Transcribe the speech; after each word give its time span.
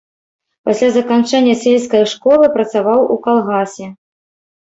Пасля 0.67 0.87
заканчэння 0.93 1.53
сельскай 1.63 2.03
школы 2.13 2.45
працаваў 2.55 3.05
у 3.17 3.19
калгасе. 3.27 3.87